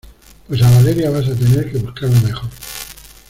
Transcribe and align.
pues 0.47 0.63
a 0.63 0.69
Valeria 0.71 1.11
vas 1.11 1.27
a 1.27 1.35
tener 1.35 1.71
que 1.71 1.77
buscarla 1.77 2.19
mejor 2.21 2.49